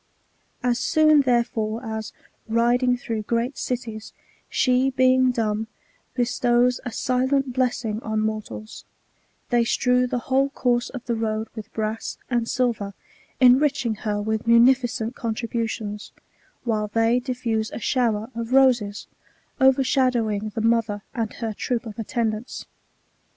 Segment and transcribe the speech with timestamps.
[0.63, 2.11] As soon, therefore, as,
[2.47, 4.13] riding through great cities,
[4.49, 5.67] she, being dumb,
[6.15, 8.83] bestows a silent blessing on mortals,
[9.51, 12.95] they strew the whole course of the road with brass and silver,
[13.39, 16.11] enriching her with munificent contributions;
[16.63, 19.05] while they diffuse a shower of voses,
[19.61, 22.65] overshadowing the mother and her troop of attend ants.